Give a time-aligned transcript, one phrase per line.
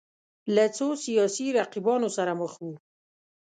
[0.55, 2.73] له څو سیاسي رقیبانو سره مخ وو